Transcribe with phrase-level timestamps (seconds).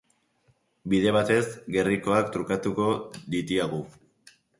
[0.93, 1.43] Bide batez,
[1.75, 2.87] gerrikoak trukatuko
[3.35, 3.83] ditiagu.